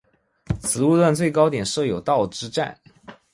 [0.59, 2.75] 此路段最高点设有道之站。